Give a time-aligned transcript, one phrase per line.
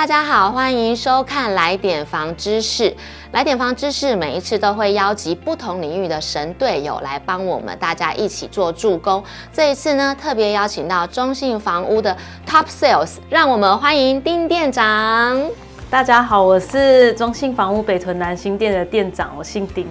[0.00, 2.96] 大家好，欢迎收看来点房知识。
[3.32, 9.22] 来点房知识每一次都会邀集不同领域的神队友来帮我们大家一起做助攻。
[9.52, 12.16] 这一次呢，特别邀请到中信房屋的
[12.48, 15.38] Top Sales，让我们欢迎丁店长。
[15.90, 19.86] 大家好，我是中信房屋北屯南新店的店长，我姓丁。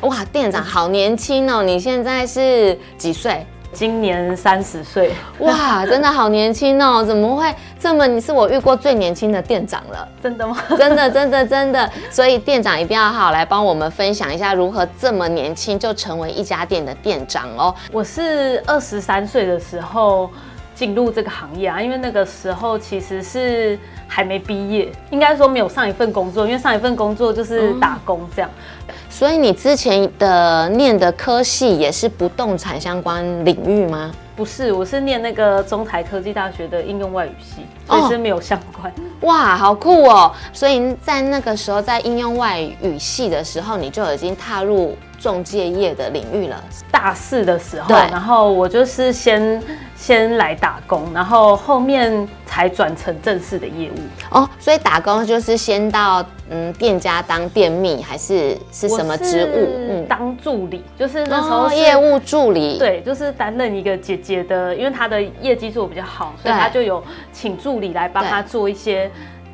[0.00, 1.62] 哇，店长好年轻哦！
[1.62, 3.44] 你现在是几岁？
[3.72, 5.12] 今年三十岁。
[5.38, 7.04] 哇，真的好年轻哦！
[7.04, 8.06] 怎么会这么？
[8.06, 10.08] 你是我遇过最年轻的店长了。
[10.22, 10.56] 真的吗？
[10.76, 11.90] 真的，真的，真的。
[12.10, 17.74] 所以店长一定要好好来帮我们分享一下，如何这么年轻就成为一家店的店长哦。
[17.92, 20.30] 我是二十三岁的时候
[20.74, 28.50] 进入这个行业啊，因为那个时候其实是还没毕业，应该说没有上一份工作，因为上一份工作就是打工这样。
[28.88, 34.10] 嗯所以你之前的念的科系也是不动产相关领域吗？
[34.34, 38.90] 不是，我是念那个中台科技大学的应用外语系，所以是没有相关。
[38.90, 39.28] 哦。
[39.28, 40.32] 哇，好酷哦！
[40.54, 46.60] 所以在那个时候，在应用外语系的时候，你就已经踏入仲介业的领域了。
[46.90, 49.62] 大四的时候，然后我就是先
[49.94, 53.94] 先来打工，然后后面才转成正式的业务。
[54.30, 59.68] 哦，所以打工就是先到嗯店家当店秘，还是是什么职务？
[59.90, 62.78] 嗯，当助理，就是那时候、哦、业务助理。
[62.78, 69.10] 对，就是担任一个姐姐的，因为她的业绩做得比较好，所以她就有请助理来帮她做一些。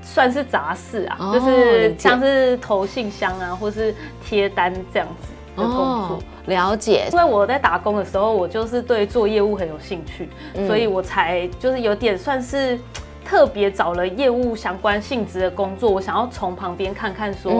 [0.08, 3.92] 算是杂事啊，哦、就是像是投信箱啊，或是
[4.24, 6.16] 贴单这样子的工作。
[6.16, 12.78] 哦、了解，因为我在打工的时候，我就是对做业务很有兴趣，嗯、所以我才就是有点算是
[13.24, 15.90] 特别找了业务相关性质的工作。
[15.90, 17.52] 我想要从旁边看看，说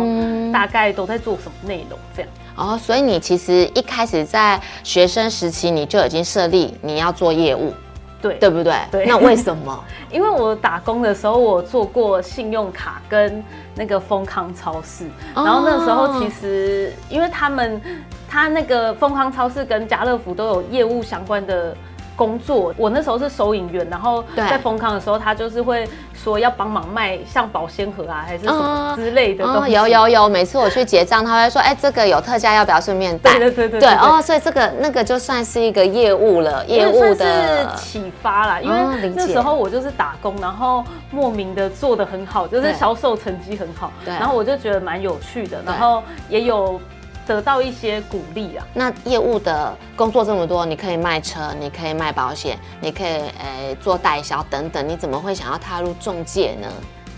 [0.52, 2.30] 大概都在做什么内容这样。
[2.56, 7.72] 哦，所以你其实一开始在学生时期，你就已经设立你要做业务。
[8.20, 8.74] 对，对不对？
[8.90, 9.84] 对，那为什么？
[10.10, 13.42] 因为我打工的时候，我做过信用卡跟
[13.74, 17.80] 那个丰康超市，哦、然后那时候其实因为他们，
[18.28, 21.76] 他那个丰康超市跟家乐福都有业务相关的。
[22.16, 29.76] 工作，我那时候是收银员，然后在丰康的时候，他就是会说要帮忙卖像保鲜盒啊，还是什么之类的东西。
[29.76, 33.38] 哦，有有有，每次我去结账，他会说，哎，这个有特价，要不要顺便带？
[33.38, 33.80] 对对对对。
[33.80, 38.60] 对哦，所以这个那个就算是一个业务了，业务的启发啦。
[38.60, 44.14] 因为那时候我就是打工，然后莫名的做的很好，就是销售成绩很好，对。
[44.14, 46.80] 然后我就觉得蛮有趣的，然后也有。
[47.26, 48.64] 得到一些鼓励啊！
[48.72, 56.68] 那业务的工作这么多，你可以卖车，你可以卖保险，你可以诶、欸、做代销等等，你怎么会想要踏入中介呢？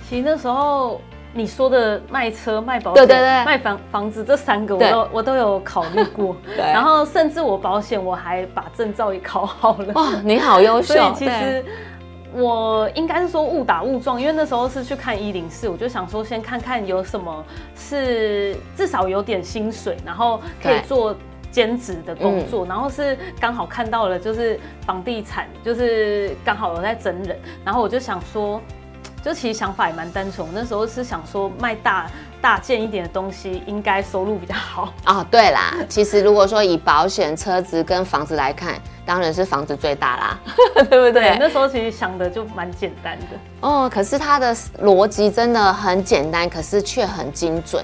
[0.09, 1.01] 其实那时候
[1.35, 6.35] 你说的卖车、卖保险、对对对，卖房房子这三个，我都我都有考虑过。
[6.57, 9.93] 对，然后甚至我保险我还把证照也考好了。
[9.93, 10.95] 哇，你好优秀！
[10.95, 11.65] 所以其实。
[12.34, 17.44] 我应该是说误打误撞，因为那时候是去看一零四，我就想说先看看有什么
[17.75, 21.17] 是至少有点薪水，然后可以做
[21.50, 28.61] 兼职的工作，然后是刚好看到了就是房地产，就是刚好有在整人，然后我就想说，
[29.22, 32.11] 就其实想法也蛮单纯，那时候是想说卖大
[32.43, 35.27] 大件一点的东西，应该收入比较好啊。
[35.31, 38.75] 对啦，其实如果说以保险、车子跟房子来看。
[39.09, 40.39] 当然是房子最大啦，
[40.91, 41.13] 对不对？
[41.13, 43.27] 对，那时候其实想的就蛮简单的
[43.63, 43.91] 哦。
[43.91, 47.83] 可是它的逻辑真的很简单，可是却很精准。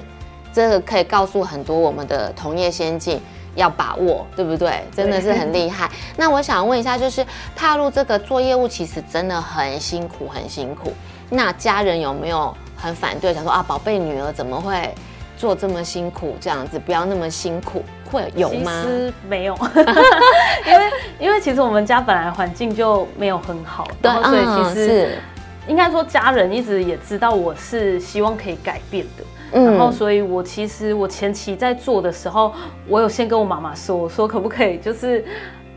[0.52, 3.18] 这个可以告诉很多我们的同业先进
[3.54, 4.84] 要把握，对不对？
[4.94, 5.90] 真的是很厉害。
[6.14, 7.24] 那我想问一下，就是
[7.56, 10.92] 踏入这个做业务，其实真的很辛苦，很辛苦。
[11.30, 14.94] 那家人有没有很反对，想说啊，宝贝女儿怎么会
[15.38, 16.36] 做这么辛苦？
[16.38, 17.82] 这样子不要那么辛苦。
[18.14, 18.82] 会有吗？
[18.84, 19.54] 其实没有，
[20.66, 25.18] 因为因为其实我们家本来环境就没有很好，对，所以其实是。
[25.66, 32.52] 应该说家人一直也知道我是希望可以改变的，嗯，然后所以我其实我前期在做的时候，
[32.86, 35.24] 我有先跟我妈妈说，我说可不可以，就是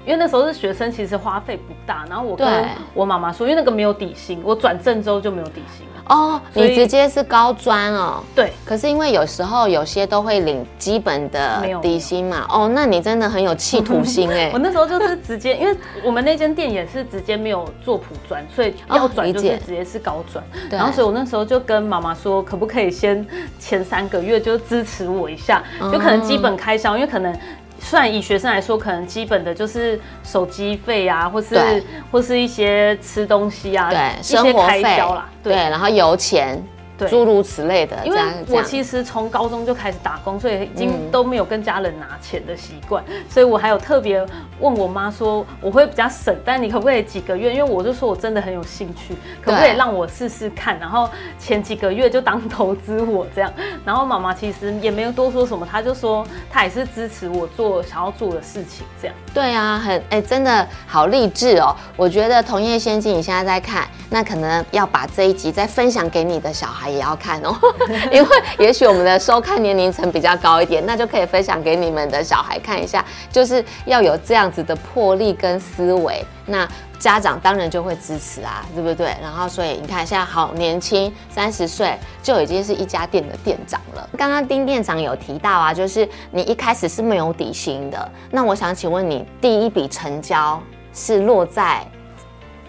[0.07, 2.48] 因为那时候是学生，其实花费不大，然后我跟
[2.94, 5.86] 我妈妈说，因为那个没有底薪，我转正之后就没有底薪。
[6.07, 8.24] 哦，你直接是高专哦？
[8.33, 8.54] 对。
[8.63, 12.45] 可是因为有时候有些都会领基本的底薪嘛。
[12.48, 14.50] 哦，那你真的很有企图心哎。
[14.56, 20.42] 我那时候就是直接，因为我们那间店也是直接没有做普专，所以要转就是直接是高专。
[20.71, 23.27] 然后所以我那时候就跟妈妈说，可不可以先
[23.59, 25.62] 前三个月就支持我一下，
[25.92, 27.38] 就可能基本开销，因为可能。
[27.79, 36.62] 虽然以学生来说，可能基本的就是手机费啊，或是或是一些吃东西啊，对，生活费啦，对，然后油钱，
[37.05, 37.97] 诸如此类的。
[38.05, 44.25] 因为我其实从高中就开始打工，所以已经都没有跟家人拿钱的习惯，嗯、所以我还有特别
[44.59, 47.53] 问我妈说，我会比较省，但你可不可以几个月？
[47.53, 50.79] 因为我就说我真的很有兴趣，可不可以让我试试看？
[50.79, 53.51] 然后前几个月就当投资我这样。
[53.85, 59.15] 然后妈妈其实也没有多说什么，她就说她也是支持我做想要做的事情这样。
[59.33, 61.75] 对啊，很哎、欸，真的好励志哦！
[61.95, 67.56] 我觉得同业先进你现在在看，那可能要把这一集再分享给你的小孩也要看哦，
[68.12, 68.30] 因为
[68.60, 76.24] 也许我们的收看年龄层比较高一点，那就可以分享给你们的小孩看一下，就是要有这样子的魄力跟思维。
[76.45, 76.68] 那
[76.98, 79.16] 家长当然就会支持啊，对不对？
[79.22, 84.10] 然后所以你看现在好年轻，三十岁就已经是一家店的店长了。
[84.18, 90.60] 刚刚丁店长有提到啊，就是你一开始是没有底薪的，那我想请问你，第一笔成交
[90.94, 91.86] 是落在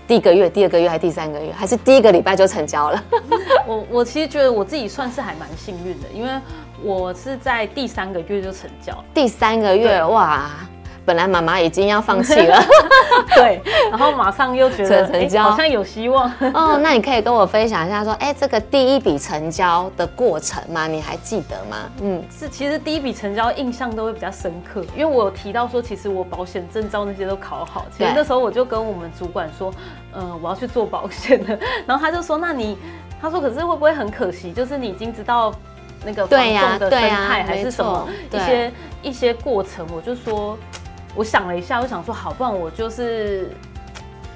[0.08, 3.04] 第一个月、第二个月还是第三个月，还是第一个礼拜就成交了？
[3.66, 6.30] 我我其实觉得我自己算是还蛮幸运的，因为
[6.82, 9.04] 我是在第三个月就成交。
[9.12, 10.50] 第三个月哇！
[11.08, 12.62] 本来妈妈已经要放弃了，
[13.34, 16.78] 对，然后马上又觉得成交、欸、好像有希望 哦。
[16.82, 20.86] 那你可以跟我分享一下，说，哎、欸，这个第一笔成交的过程吗？
[20.86, 21.76] 你还记得吗？
[22.02, 27.86] 嗯，是，其实第一笔成交印象都会比较深刻，因为我有提到说，其实我保险证照那些都考好。
[27.96, 29.72] 其实那时候我就跟我们主管说，
[30.12, 31.58] 嗯、呃，我要去做保险的。
[31.86, 32.76] 然后他就说，那你，
[33.18, 34.52] 他说，可是会不会很可惜？
[34.52, 35.54] 就是你已经知道
[36.04, 38.72] 那个房仲的生态还是什么一些
[39.04, 40.58] 一些过程，我就说。
[41.14, 43.50] 我想了一下，我想说，好，不然我就是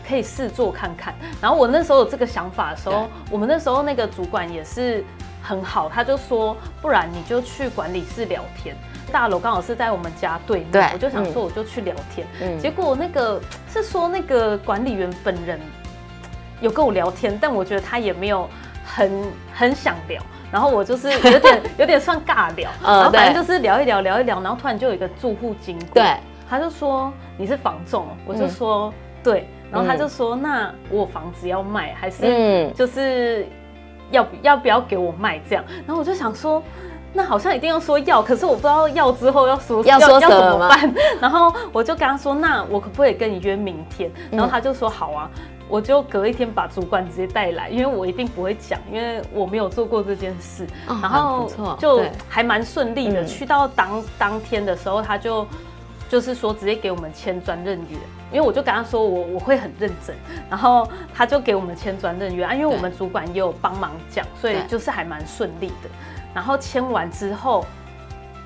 [0.09, 1.15] 可以试做看看。
[1.41, 5.05] 然后我那时候有这个想法的时候，我们那时候那个主管也是
[5.43, 8.77] 很好，他就说，不然你就去管理室聊天。
[9.13, 12.27] 大楼刚好是在我们家对面，对，我就想说，我就去聊天。
[12.41, 13.41] 嗯，结果那个
[13.71, 15.61] 是说那个管理员本人
[16.61, 18.49] 有跟我聊天，但我觉得他也没有
[18.85, 19.23] 很
[19.55, 20.23] 很想聊。
[20.51, 25.95] 然后我就是有点 有点算尬聊，然后反正就是聊一聊聊一聊，然后突然就有一个住户经过。
[25.95, 26.17] 对。
[26.53, 28.93] 他就说你是房仲，我就说、嗯、
[29.25, 33.47] 对，然后他就说、嗯、那我房子要卖，还是就是
[34.11, 35.65] 要要不要给我卖这样？
[35.87, 36.63] 然后我就想说，
[37.15, 40.95] 那好像一定要说要，可是我不知道要之后要说要要怎么办？
[41.19, 44.11] 然后我就跟他说，那我可不可以跟你约明天？
[44.31, 45.31] 然后他就说好啊，
[45.71, 50.67] 我就隔一天把主管直接带来，因为我一定不会讲，因为我没有做过这件事。
[50.87, 55.47] 哦、然后就还蛮顺利的，去到当当天的时候，他就。
[56.13, 57.97] 就是说，直接给我们签专任约，
[58.31, 60.15] 因为我就跟他说我我会很认真，
[60.51, 65.89] 然后他就给我们签专任约啊，因为我们主管也有帮忙讲，所以就是还蛮顺利的。
[66.35, 67.65] 然后签完之后，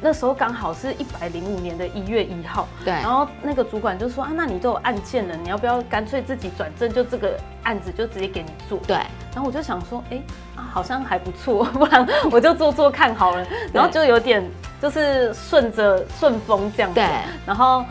[0.01, 2.93] 那时候刚好是一百零五年的一月一号，对。
[2.93, 8.79] 然后那个主管就说啊，那你都有案件了，你要不要干脆自己转正，就这个案子就直接给你做？
[8.87, 8.95] 对。
[9.35, 10.23] 然后我就想说，哎、欸，
[10.55, 13.47] 啊，好像还不错， 不然我就做做看好了。
[13.73, 14.45] 然后就有点。
[14.79, 17.09] 就是顺着顺风这样子，对。
[17.47, 17.83] 然后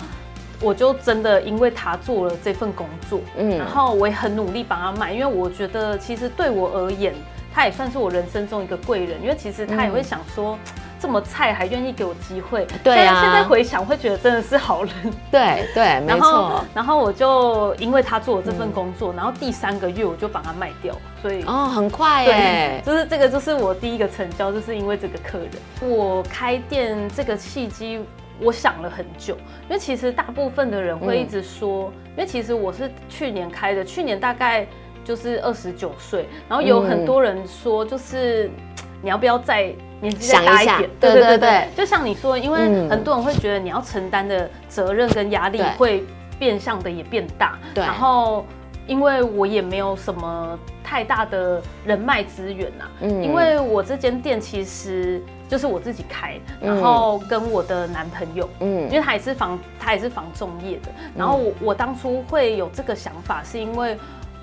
[0.61, 7.11] 我就真的因为他做了这份工作，嗯，然后我也很努力帮他卖，因为我觉得其实对我而言，
[7.51, 10.55] 他也算是我人生中一个贵人，因为其实他也会想说。
[10.75, 13.21] 嗯这么菜还愿意给我机会，对啊。
[13.21, 14.91] 现在回想会觉得真的是好人，
[15.29, 16.65] 对对， 没错。
[16.73, 25.51] 然后我就因为他做了这份工作，嗯、然后第三个月我就把它卖掉，所以哦很快耶，就是这个就是我第一个成交，就是因为这个客人。
[25.87, 28.03] 我开店这个契机，
[28.39, 29.35] 我想了很久，
[29.69, 34.65] 因为其实大部分的人会一直说，嗯、因为其实我是去年开的，去年大概
[35.03, 38.49] 就是二十九岁，然后有很多人说就是。
[39.01, 39.71] 你要不要再
[40.05, 40.89] 年纪再大一点？
[40.99, 42.59] 对对对对，就像你说，因为
[42.89, 46.03] 很多人会觉得你要承担的责任跟压力会
[46.37, 47.57] 变相的也变大。
[47.73, 47.83] 对。
[47.83, 48.45] 然后，
[48.87, 52.85] 因为我也没有什么太大的人脉资源呐。
[53.01, 53.23] 嗯。
[53.23, 60.89] 因为我这间店其实就是我自己开，然后跟我的男朋友，嗯，因为他也是房，他也是房仲业的。
[61.15, 63.97] 然后我我当初会有这个想法，是因为。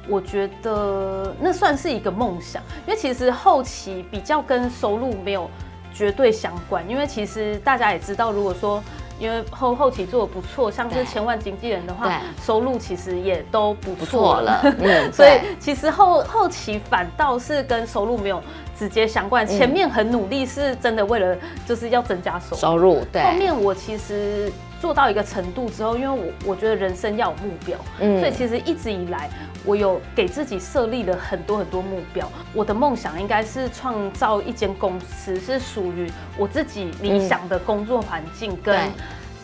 [0.09, 5.49] 我觉得那算是一个梦想，因为其实后期比较跟收入没有
[5.94, 8.82] 绝对相关，因为其实大家也知道，如果说
[9.18, 14.61] 因为后后期做的不错，像是千万经纪人的话，收入其实也都不错了。
[14.80, 18.42] 嗯， 所以其实后后期反倒是跟收入没有
[18.76, 22.56] 直接相关，前面很努力是真的为了就是要增加收入。
[22.56, 23.23] 收入对。
[23.23, 24.52] 后面我其实。
[24.82, 29.30] 做到一个程度之后，因为我我觉得人生要有目标，嗯，所以其实一直以来
[29.64, 32.31] 我有给自己设立了很多很多目标。
[32.54, 38.78] 我的梦想应该是创造一间公司，是属于我自己理想的工作环境跟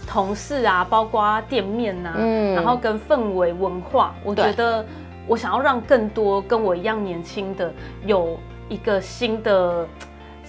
[0.06, 4.84] 同事啊，包括店面呐，嗯，然后跟氛围文化，我觉得
[5.26, 7.72] 我想要让更多跟我一样年轻的
[8.06, 9.86] 有一个新的，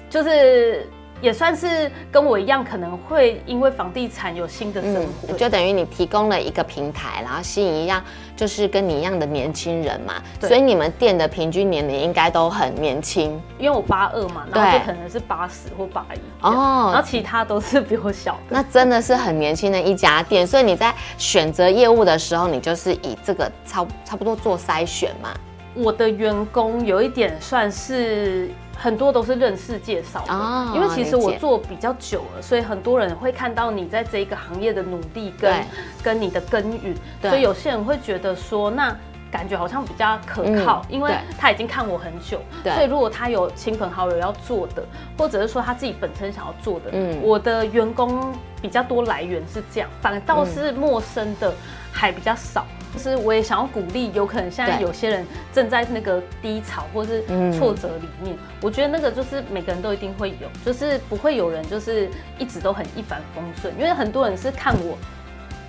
[0.09, 0.87] 就是。
[1.21, 8.03] 也算是跟我一样，可能会因为房地产有新的生活，嗯、就等于你提供了一个平台，然后吸引一样
[8.35, 10.15] 就是跟你一样的年轻人嘛。
[10.41, 18.39] 所以你们店的平均年龄应该都很年轻，因为我八二嘛，然后就可能是八十或八一哦，然后其他都是比我小的。
[18.49, 25.29] 那真的是很年轻的一家店，所以你在选择业务的时候，你就是以这个差差不多做筛选嘛。
[25.73, 28.49] 我的员工有一点算是。
[28.81, 35.53] 很多都是认识介绍的，哦，因为其实我做比较久了，所以很多人会看到你在这一个行业的努力跟
[36.01, 38.95] 跟你的耕耘，所以有些人会觉得说，那
[39.29, 44.81] 感觉好像比较可靠，嗯，因为他已经看我很久，所以如果他有亲朋好友要做的，
[45.17, 51.53] 或者是说他自己本身想要做的，嗯，我的员工比较多来源是这样，反倒是陌生的
[51.91, 52.65] 还比较少。
[52.93, 57.23] 就是我也想要鼓励，有可能现在有些人正在那个低潮或是
[57.57, 64.97] 挫折里面，我觉得那个就是每个人都一定会有，就是不会有人就是一直都很一帆风顺，因为很多人是看我。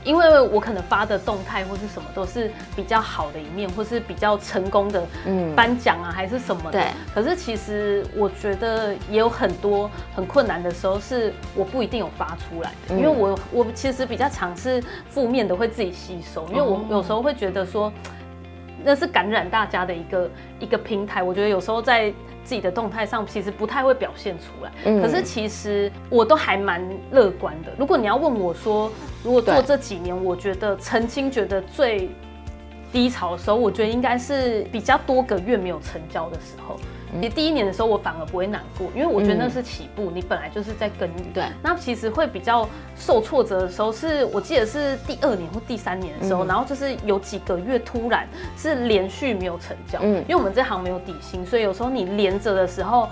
[0.05, 5.07] 因为我可能发的动态或是什么都是比较好的一面，或是比较成功的
[5.55, 6.73] 颁奖啊，还是什么的。
[6.73, 6.87] 对。
[7.15, 12.97] 可是其实我觉得也有很多很困难的时候，是我不一定有发出来的。
[12.97, 17.93] 因为我我其实比较尝试负面的会自己吸收，因为我有时候会觉得说。
[18.83, 22.11] 那是感染大家的一个一个平台，我觉得有时候在
[22.43, 24.73] 自己的动态上其实不太会表现出来。
[24.87, 27.71] 嗯，可是其实我都还蛮乐观的。
[27.77, 28.91] 如果你要问我说，
[29.23, 32.09] 如果做这几年，我觉得曾经觉得最
[32.93, 36.77] 低潮的时候，我觉得应该是比较多个月没有成交的时候。
[37.21, 41.33] 其实第一年的时候，我反而不会难过，因为我觉得那是起步，你本来就是在耕耘。
[41.35, 41.45] 对。
[41.61, 49.99] 那其实会比较受挫折的时候，是我记得是第二年或第三年的时候，然后就是有几个月突然是连续没有成交。
[50.03, 50.23] 嗯。
[50.29, 53.09] 因为我们这行没有底薪，所以有时候你连着的时候。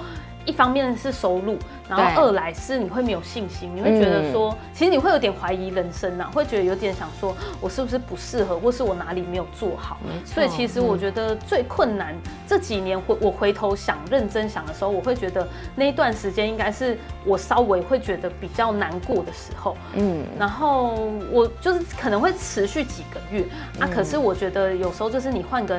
[0.49, 9.99] 一方面是收入，然后二来是你会没有信心，你会觉得说，其实你会有点怀疑人生呐、啊，会觉得有点想说，我是不是不适合，或是我哪里没有做好？
[10.25, 19.76] 所以其实我觉得最困难这几年回我回头想认真想的时候，我会觉得那一段时间应该是我稍微会觉得比较难过的时候。
[19.93, 23.45] 嗯，然后我就是可能会持续几个月
[23.78, 25.78] 啊，可是我觉得有时候就是你换个。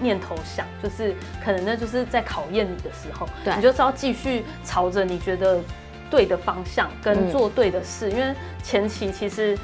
[0.00, 1.14] 念头想，就是
[1.44, 5.60] 可能那就是在考验你的时候，对，你就是要继续朝着你觉得
[6.10, 9.58] 对的方向跟做对的事，嗯，因为前期其实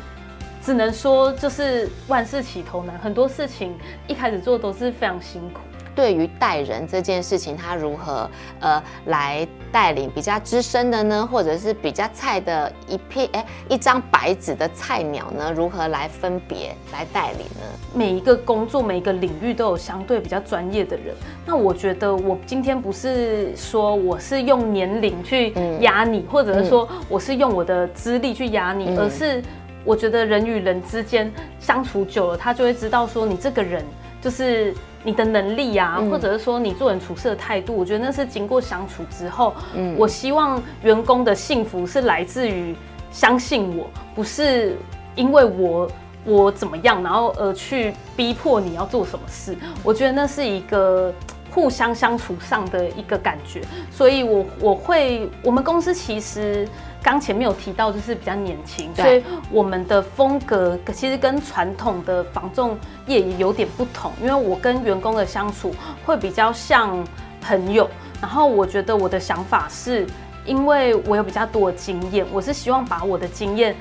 [0.63, 3.77] 只能说就是万事起头难，很多事情
[4.07, 5.61] 一开始做都是非常辛苦。
[5.95, 8.29] 对于带人这件事情，他如何
[8.61, 15.53] 呃来带领比较资深的呢，或者是比较菜的一片哎一张白纸的菜鸟呢？
[15.55, 17.63] 如何来分别来带领呢？
[17.95, 21.15] 每一个工作每一个领域都有相对比较专业的人。
[21.47, 29.43] 那我觉得我今天不是说我是用年龄去压你，嗯，或者是说我是用我的资历去压你，嗯，而是
[29.85, 33.85] 我觉得人与人之间相处久了，他就会知道说你这个人
[34.25, 34.75] 就是。
[35.07, 42.75] 你的能力啊，或者是说你做人处事的态度，我觉得那是经过相处之后，嗯，我希望员工的幸福是来自于
[43.13, 44.79] 相信我，不是
[45.15, 45.91] 因为我
[46.25, 49.55] 我怎么样，然后而去逼迫你要做什么事。
[49.83, 51.13] 我觉得那是一个
[51.51, 56.67] 互相相处上的一个感觉，所以我我会，我们公司其实。
[57.05, 64.11] 刚前面有提到，就是比较年轻，所以我们的风格其实跟传统的防重业也有点不同。
[64.23, 65.75] 因为我跟员工的相处
[66.07, 67.07] 会比较像
[67.43, 67.87] 朋友，
[68.23, 70.07] 然后我觉得我的想法是，
[70.47, 73.77] 因为我有比较多的经验，我是希望把我的经验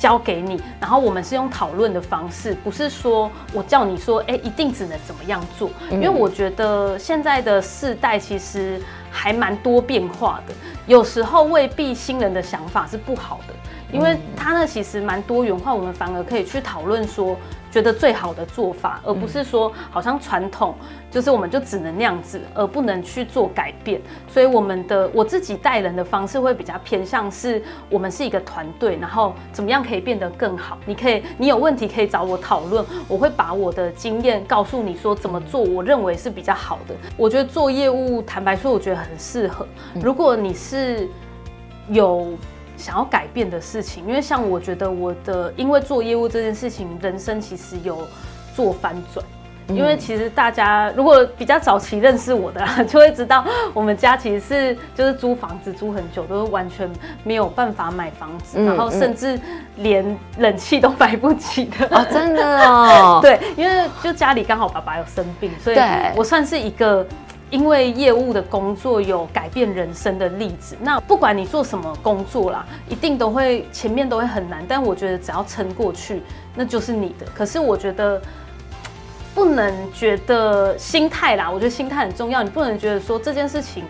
[0.00, 5.70] 交给你，然后我们是用讨论的方式，不是说我叫你说，哎，一定只能怎么样做。
[5.90, 8.80] 因为我觉得现在的世代其实。
[9.12, 10.54] 还蛮多变化的，
[10.86, 13.54] 有时候未必新人的想法是不好的，
[13.92, 17.36] 因为他呢其实蛮多元化，我们反而可以去讨论说，
[17.70, 20.74] 觉得最好的做法，而不是说好像传统
[21.10, 24.00] 就是我们就只能那样子，而不能去做改变。
[24.28, 30.78] 所以我们的我自己带人的方式会比较偏向是，我们是一个团队，然后怎么样可以变得更好？
[30.86, 36.94] 你可以，你有问题可以找我讨论，我会把我的经验告诉你说怎么做，我认为是比较好的。
[37.16, 39.00] 我觉得做业务，坦白说，我觉得。
[39.00, 39.66] 很适合。
[39.94, 41.08] 如果你是
[41.88, 42.34] 有
[42.80, 48.08] 想要改变的事情，因为像我觉得我的，因为做业务这件事情，人生其实有
[48.56, 49.24] 做翻转。
[49.68, 56.90] 因为其实大家如果比较早期认识我的， 就会知道我们家其实是就是租房子租很久，都是完全
[57.22, 59.38] 没有办法买房子，然后甚至
[59.76, 60.04] 连
[60.38, 61.86] 冷气都买不起的。
[61.96, 63.20] 哦，真的哦。
[63.22, 65.78] 对，因为就家里刚好爸爸有生病，所以
[66.16, 67.06] 我算是一个。
[67.50, 70.76] 因为业务的工作有改变人生的例子。
[70.80, 76.22] 那不管你做什么工作啦，一定都会前面都会很难，但我觉得只要撑过去，
[76.54, 77.26] 那就是你的。
[77.34, 78.20] 可是我觉得
[79.34, 82.42] 不能觉得心态啦，我觉得心态很重要。
[82.42, 83.84] 你不能觉得说这件事情。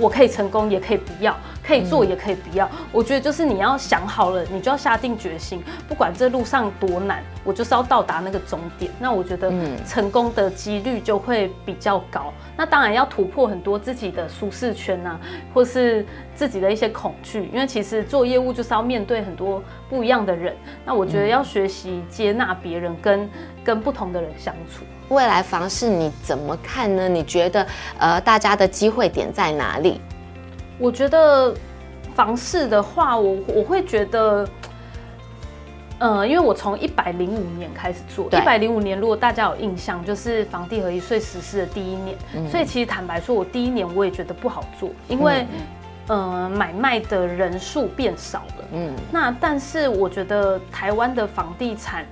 [0.00, 1.32] 我可以成功，也可以不要；
[1.68, 2.64] 可以做，也可以不要。
[2.72, 8.90] 嗯、我觉得就是你要想好了，你就要下定决心，不管这路上多难，我就是要到达那个终点。
[8.98, 9.52] 那我觉得
[9.86, 12.32] 成功的几率就会比较高。
[12.56, 15.20] 那当然要突破很多自己的舒适圈啊，
[15.52, 20.56] 或是自己的一些恐惧，因为其实做业务就是要面对很多不一样的人。
[20.86, 23.30] 那我觉得要学习接纳别人跟，跟
[23.64, 24.84] 跟不同的人相处。
[25.10, 27.08] 未来房市你怎么看呢？
[27.08, 27.66] 你觉得
[27.98, 30.00] 呃，大家的机会点在哪里？
[30.78, 31.54] 我觉得
[32.14, 34.48] 房市的话，我我会觉得，
[35.98, 45.46] 呃，因为我从一百零五年开始做，一百零五年如果大家有印象，就是房地合一税实施的第一年，嗯、所以其实坦白说，我第一年我也觉得不好做，因为
[46.08, 48.64] 嗯、呃，买卖的人数变少了。
[48.72, 52.06] 嗯，那但是我觉得台湾的房地产。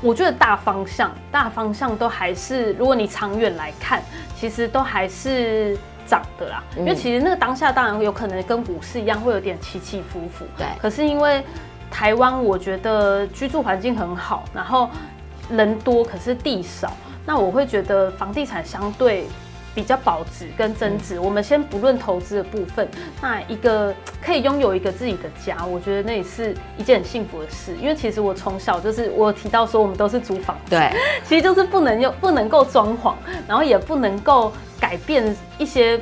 [0.00, 4.00] 我觉得大方向，大方向都还是，如果你长远来看，
[4.36, 5.76] 其实都还是
[6.08, 6.64] 涨的啦。
[6.76, 10.44] 因为其实那个当下当然有可能跟股市一样，会有点起起伏伏。
[10.56, 10.66] 对。
[10.80, 11.44] 可是因为
[11.90, 14.88] 台湾，我觉得居住环境很好，然后
[15.50, 16.92] 人多，可是地少，
[17.26, 19.26] 那我会觉得房地产相对。
[19.78, 22.88] 比较保值跟增值，我们先不论投资的部分，
[23.22, 27.76] 那一个可以拥有一个自己的家，我觉得那也是一件很幸福的事。
[27.80, 30.90] 因为其实我从小就是我提到说我们都是租房子，对，
[31.24, 33.14] 其实就是不能用不能够装潢，
[33.46, 36.00] 然后也不能够改变一些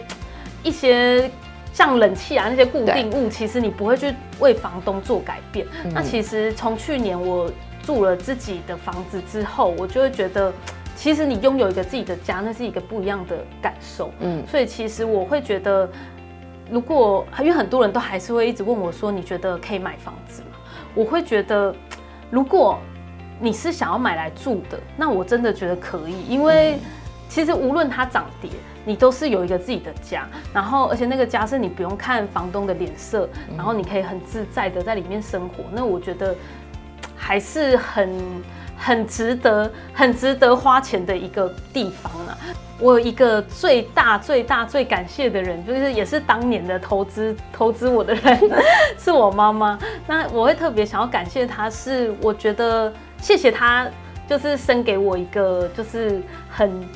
[0.63, 1.31] 一些
[1.75, 5.67] 像冷气啊那些固定物，其实你不会去为房东做改变。
[5.93, 7.53] 那其实从去年我
[7.83, 10.51] 住了自己的房子之后，我就会觉得。
[10.97, 14.11] 其实你拥有一个自己的家，那是一个不一样的感受。
[14.21, 15.89] 嗯，所以其实我会觉得，
[16.71, 20.57] 如果因为很多人都还是会一直问我说，你觉得可以买房子吗？
[20.95, 21.73] 我会觉得，
[22.31, 22.79] 如果
[23.39, 26.79] 你是想要买来住的，那我真的觉得可以，因为
[27.29, 28.51] 其实无论它涨跌，
[28.87, 35.65] 你都是有一个自己的家，然后而且那个家是你不用看房东的脸色，然后你可以很自在的在里面生活。
[35.71, 36.35] 那我觉得
[37.15, 38.11] 还是很。
[38.77, 42.37] 很值得、很值得花钱的一个地方啊！
[42.79, 48.39] 我有一个最大、最大、最感谢的人，就是也是当年的投资投资我的人，
[48.99, 49.79] 是我妈妈。
[50.07, 53.89] 那我会特别想要感谢她，是我觉得谢谢她，
[54.29, 56.89] 就是生给我一个就是很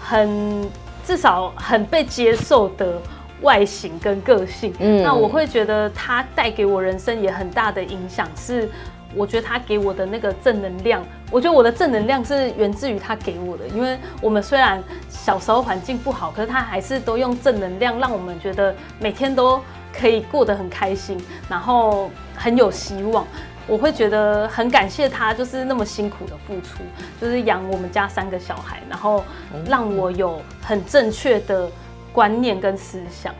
[0.00, 0.68] 很
[1.04, 2.98] 至少很被接受的
[3.42, 4.72] 外形跟个性。
[4.78, 8.70] 嗯，那我会觉得她带给我人生也很大的影响是。
[9.16, 13.66] 我觉得他给我的那个正能量，我觉得我的正能量是源自于他给我的。
[13.68, 19.60] 因为我们虽然小时候环境不好，可是他还是都用正能量让我们觉得每天都
[19.92, 23.26] 可以过得很开心，然后很有希望。
[23.66, 26.84] 我会觉得很感谢他，就是那么辛苦的付出，
[27.20, 29.24] 就是养我们家三个小孩，然后
[29.66, 31.68] 让我有很正确的
[32.12, 33.34] 观念跟思想。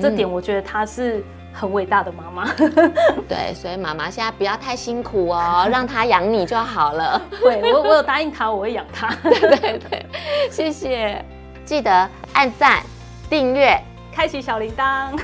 [0.00, 1.24] 这点我觉得他是。
[1.52, 2.46] 很伟大的妈妈，
[3.28, 7.20] 对，所以妈妈现在不要太辛苦哦， 让她养你就好了。
[7.40, 9.14] 对，我我有答应她，我会养她。
[9.22, 10.06] 对对对，
[10.50, 11.24] 谢谢，
[11.64, 12.82] 记得按赞、
[13.28, 13.78] 订阅、
[14.12, 15.16] 开启小铃铛。